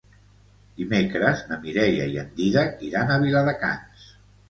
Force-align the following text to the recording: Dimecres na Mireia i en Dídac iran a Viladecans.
Dimecres 0.79 1.45
na 1.51 1.61
Mireia 1.67 2.09
i 2.17 2.19
en 2.25 2.35
Dídac 2.43 2.85
iran 2.91 3.15
a 3.19 3.23
Viladecans. 3.29 4.13